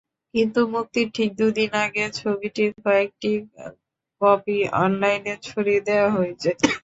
[0.33, 3.31] কিন্তু মুক্তির ঠিক দুদিন আগে ছবিটির কয়েকটি
[4.21, 6.49] কপি অনলাইনে ছড়িয়ে দেওয়া হয়েছে।